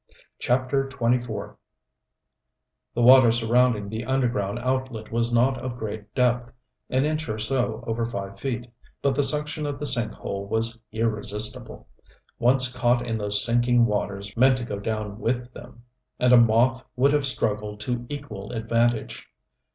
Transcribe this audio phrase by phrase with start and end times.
[0.39, 1.57] CHAPTER XXIV
[2.95, 6.51] The water surrounding the underground outlet was not of great depth
[6.89, 8.65] an inch or so over five feet
[9.03, 11.87] but the suction of the sink hole was irresistible.
[12.39, 15.83] Once caught in those sinking waters meant to go down with them;
[16.19, 19.27] and a moth would have struggled to equal advantage.